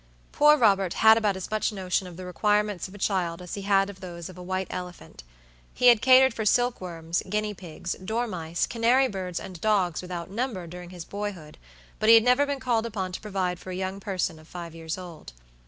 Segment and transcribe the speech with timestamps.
[0.31, 3.61] Poor Robert had about as much notion of the requirements of a child as he
[3.61, 5.23] had of those of a white elephant.
[5.75, 10.89] He had catered for silkworms, guinea pigs, dormice, canary birds, and dogs, without number, during
[10.89, 11.59] his boyhood,
[11.99, 14.73] but he had never been called upon to provide for a young person of five
[14.73, 15.33] years old.